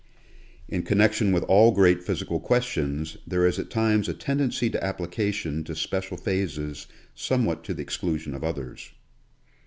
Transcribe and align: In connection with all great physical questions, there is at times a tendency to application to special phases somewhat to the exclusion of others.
In 0.67 0.81
connection 0.81 1.31
with 1.31 1.43
all 1.43 1.71
great 1.71 2.01
physical 2.01 2.39
questions, 2.39 3.17
there 3.27 3.45
is 3.45 3.59
at 3.59 3.69
times 3.69 4.09
a 4.09 4.15
tendency 4.15 4.67
to 4.71 4.83
application 4.83 5.63
to 5.65 5.75
special 5.75 6.17
phases 6.17 6.87
somewhat 7.13 7.63
to 7.65 7.75
the 7.75 7.83
exclusion 7.83 8.33
of 8.33 8.43
others. 8.43 8.93